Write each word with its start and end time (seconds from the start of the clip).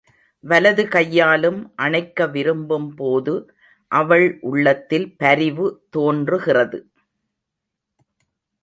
வலது 0.43 0.83
கையாலும் 0.87 1.59
அணைக்க 1.75 2.27
விரும்பும்போது 2.27 3.35
அவள் 3.91 4.27
உள்ளத்தில் 4.41 5.07
பரிவு 5.17 5.67
தோன்றுகிறது. 5.89 6.79